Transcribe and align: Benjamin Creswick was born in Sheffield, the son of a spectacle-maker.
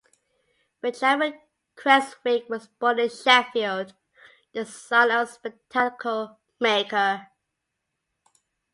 Benjamin 0.81 1.39
Creswick 1.75 2.49
was 2.49 2.65
born 2.65 2.97
in 2.97 3.07
Sheffield, 3.07 3.93
the 4.51 4.65
son 4.65 5.11
of 5.11 5.27
a 5.27 5.31
spectacle-maker. 5.31 7.27